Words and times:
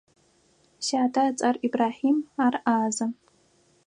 Сятэ 0.85 1.21
ыцӏэр 1.29 1.55
Ибрахьим, 1.65 2.17
ар 2.45 2.55
ӏазэ. 2.63 3.05